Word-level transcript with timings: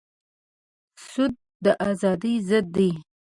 سود 1.07 1.33
د 1.63 1.65
ازادۍ 1.89 2.35
ضد 2.49 2.65
دی. 2.77 2.89